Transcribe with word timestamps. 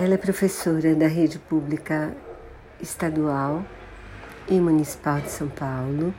Ela 0.00 0.14
é 0.14 0.16
professora 0.16 0.94
da 0.94 1.08
rede 1.08 1.40
pública 1.40 2.14
estadual 2.80 3.64
e 4.48 4.54
municipal 4.60 5.20
de 5.20 5.28
São 5.28 5.48
Paulo. 5.48 6.14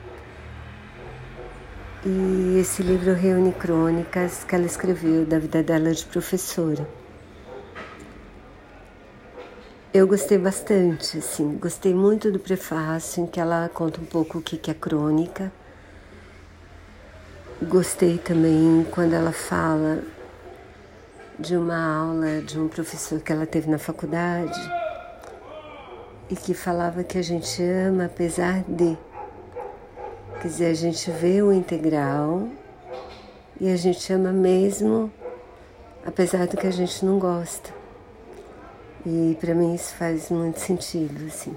E 2.04 2.58
esse 2.60 2.82
livro 2.82 3.14
reúne 3.14 3.52
crônicas 3.52 4.44
que 4.44 4.54
ela 4.54 4.66
escreveu 4.66 5.24
da 5.24 5.38
vida 5.38 5.62
dela 5.62 5.94
de 5.94 6.04
professora. 6.04 6.86
Eu 9.94 10.06
gostei 10.06 10.36
bastante, 10.36 11.16
assim, 11.16 11.56
gostei 11.56 11.94
muito 11.94 12.30
do 12.30 12.38
prefácio 12.38 13.22
em 13.22 13.26
que 13.26 13.40
ela 13.40 13.70
conta 13.72 13.98
um 13.98 14.04
pouco 14.04 14.40
o 14.40 14.42
que 14.42 14.70
é 14.70 14.74
crônica. 14.74 15.50
Gostei 17.62 18.18
também 18.18 18.86
quando 18.90 19.14
ela 19.14 19.32
fala 19.32 20.02
de 21.40 21.56
uma 21.56 22.02
aula 22.02 22.42
de 22.42 22.60
um 22.60 22.68
professor 22.68 23.18
que 23.20 23.32
ela 23.32 23.46
teve 23.46 23.70
na 23.70 23.78
faculdade 23.78 24.60
e 26.28 26.36
que 26.36 26.52
falava 26.52 27.02
que 27.02 27.16
a 27.16 27.22
gente 27.22 27.62
ama 27.62 28.04
apesar 28.04 28.62
de. 28.68 28.96
Quer 30.40 30.48
dizer, 30.48 30.66
a 30.66 30.74
gente 30.74 31.10
vê 31.10 31.42
o 31.42 31.52
integral 31.52 32.48
e 33.58 33.68
a 33.68 33.76
gente 33.76 34.12
ama 34.12 34.32
mesmo 34.32 35.10
apesar 36.04 36.46
do 36.46 36.56
que 36.56 36.66
a 36.66 36.70
gente 36.70 37.04
não 37.04 37.18
gosta. 37.18 37.70
E 39.06 39.36
para 39.40 39.54
mim 39.54 39.74
isso 39.74 39.94
faz 39.94 40.30
muito 40.30 40.60
sentido, 40.60 41.26
assim. 41.26 41.56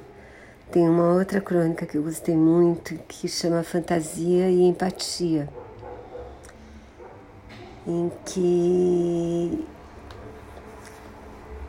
Tem 0.72 0.88
uma 0.88 1.14
outra 1.14 1.42
crônica 1.42 1.86
que 1.86 1.98
eu 1.98 2.04
gostei 2.04 2.36
muito 2.36 2.96
que 3.08 3.28
chama 3.28 3.64
Fantasia 3.64 4.50
e 4.50 4.64
Empatia, 4.64 5.48
em 7.86 8.12
que 8.26 9.68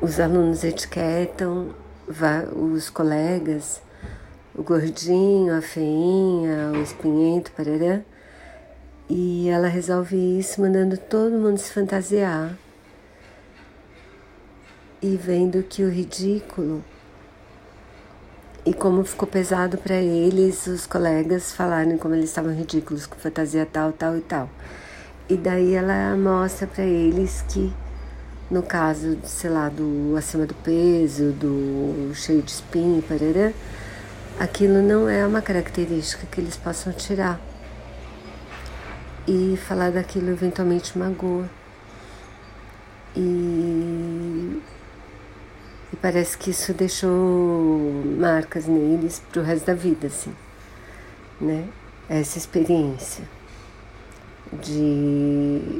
os 0.05 0.21
alunos 0.21 0.63
etiquetam 0.65 1.75
os 2.55 2.91
colegas, 2.91 3.81
o 4.55 4.63
gordinho, 4.63 5.57
a 5.57 5.63
feinha, 5.63 6.73
o 6.75 6.83
espinhento, 6.83 7.51
parará, 7.53 8.03
e 9.09 9.49
ela 9.49 9.67
resolve 9.67 10.39
isso 10.39 10.61
mandando 10.61 10.99
todo 10.99 11.39
mundo 11.39 11.57
se 11.57 11.73
fantasiar 11.73 12.55
e 15.01 15.17
vendo 15.17 15.63
que 15.63 15.83
o 15.83 15.89
ridículo 15.89 16.85
e 18.67 18.75
como 18.75 19.05
ficou 19.05 19.27
pesado 19.27 19.79
para 19.79 19.97
eles, 19.97 20.67
os 20.67 20.87
colegas 20.87 21.55
falarem 21.55 21.97
como 21.97 22.15
eles 22.15 22.29
estavam 22.29 22.55
ridículos 22.55 23.07
com 23.07 23.17
fantasia 23.17 23.65
tal, 23.65 23.91
tal 23.93 24.19
e 24.19 24.21
tal. 24.21 24.51
E 25.31 25.37
daí 25.37 25.75
ela 25.75 26.15
mostra 26.15 26.67
para 26.67 26.85
eles 26.85 27.43
que 27.49 27.73
no 28.55 28.63
caso, 28.63 29.19
sei 29.25 29.51
lá, 29.51 29.69
do 29.69 30.15
acima 30.17 30.47
do 30.47 30.55
peso, 30.55 31.33
do 31.33 32.15
cheio 32.15 32.41
de 32.41 32.53
espinho, 32.53 33.03
parará, 33.03 33.53
aquilo 34.39 34.81
não 34.81 35.09
é 35.09 35.27
uma 35.27 35.43
característica 35.43 36.25
que 36.31 36.41
eles 36.41 36.57
possam 36.57 36.93
tirar. 36.93 37.41
E 39.27 39.59
falar 39.67 39.91
daquilo 39.91 40.31
eventualmente 40.31 40.97
magoa. 40.97 41.51
E, 43.17 44.63
e 45.93 45.97
parece 46.01 46.39
que 46.39 46.51
isso 46.51 46.73
deixou 46.73 47.11
marcas 48.17 48.67
neles 48.67 49.21
pro 49.33 49.43
resto 49.43 49.67
da 49.67 49.75
vida, 49.75 50.07
assim, 50.07 50.33
né? 51.41 51.67
Essa 52.09 52.39
experiência 52.39 53.25
de 54.63 55.74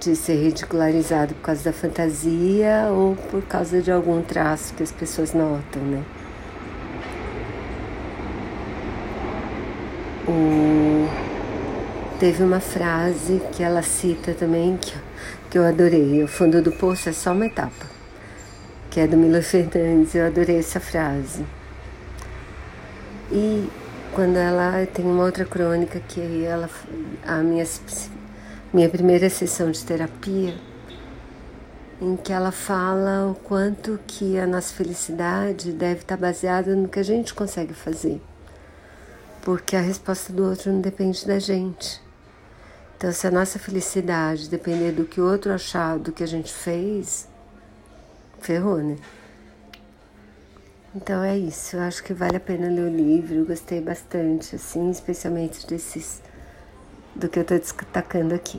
de 0.00 0.14
ser 0.14 0.36
ridicularizado 0.36 1.34
por 1.34 1.42
causa 1.42 1.64
da 1.64 1.72
fantasia 1.72 2.88
ou 2.90 3.16
por 3.30 3.42
causa 3.42 3.82
de 3.82 3.90
algum 3.90 4.22
traço 4.22 4.74
que 4.74 4.82
as 4.82 4.92
pessoas 4.92 5.34
notam, 5.34 5.82
né? 5.82 6.02
O... 10.26 11.08
Teve 12.20 12.42
uma 12.42 12.60
frase 12.60 13.40
que 13.52 13.62
ela 13.62 13.82
cita 13.82 14.34
também 14.34 14.76
que, 14.76 14.92
que 15.50 15.58
eu 15.58 15.64
adorei: 15.64 16.22
O 16.22 16.28
fundo 16.28 16.60
do 16.60 16.72
poço 16.72 17.08
é 17.08 17.12
só 17.12 17.32
uma 17.32 17.46
etapa, 17.46 17.86
que 18.90 19.00
é 19.00 19.06
do 19.06 19.16
Milo 19.16 19.42
Fernandes. 19.42 20.14
Eu 20.14 20.26
adorei 20.26 20.58
essa 20.58 20.80
frase. 20.80 21.44
E 23.30 23.68
quando 24.12 24.36
ela 24.36 24.86
tem 24.86 25.04
uma 25.04 25.24
outra 25.24 25.44
crônica 25.44 26.00
que 26.08 26.44
ela, 26.44 26.68
a 27.26 27.36
minha 27.36 27.64
minha 28.72 28.88
primeira 28.88 29.30
sessão 29.30 29.70
de 29.70 29.82
terapia, 29.82 30.54
em 32.00 32.16
que 32.16 32.32
ela 32.32 32.52
fala 32.52 33.30
o 33.30 33.34
quanto 33.34 33.98
que 34.06 34.38
a 34.38 34.46
nossa 34.46 34.72
felicidade 34.74 35.72
deve 35.72 36.00
estar 36.00 36.16
baseada 36.16 36.76
no 36.76 36.88
que 36.88 36.98
a 36.98 37.02
gente 37.02 37.34
consegue 37.34 37.72
fazer, 37.72 38.20
porque 39.42 39.74
a 39.74 39.80
resposta 39.80 40.32
do 40.32 40.44
outro 40.44 40.70
não 40.70 40.80
depende 40.80 41.26
da 41.26 41.38
gente. 41.38 42.00
Então, 42.96 43.10
se 43.10 43.26
a 43.26 43.30
nossa 43.30 43.58
felicidade 43.58 44.50
depender 44.50 44.92
do 44.92 45.04
que 45.04 45.20
o 45.20 45.26
outro 45.26 45.52
achar 45.52 45.98
do 45.98 46.12
que 46.12 46.22
a 46.22 46.26
gente 46.26 46.52
fez, 46.52 47.26
ferrou, 48.40 48.78
né? 48.78 48.96
Então 50.94 51.22
é 51.22 51.38
isso, 51.38 51.76
eu 51.76 51.82
acho 51.82 52.02
que 52.02 52.12
vale 52.12 52.36
a 52.36 52.40
pena 52.40 52.68
ler 52.68 52.82
o 52.82 52.88
livro, 52.88 53.44
gostei 53.44 53.80
bastante, 53.80 54.56
assim, 54.56 54.90
especialmente 54.90 55.66
desses 55.66 56.20
do 57.14 57.28
que 57.28 57.38
eu 57.38 57.42
estou 57.42 57.58
destacando 57.58 58.32
aqui. 58.32 58.56